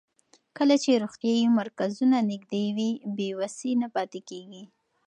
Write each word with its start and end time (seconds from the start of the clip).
کله 0.57 0.75
چې 0.83 1.01
روغتیايي 1.03 1.47
مرکزونه 1.59 2.17
نږدې 2.31 2.65
وي، 2.75 2.91
بې 3.15 3.29
وسۍ 3.39 3.71
نه 3.81 3.87
پاتې 3.95 4.19
کېږي. 4.29 4.63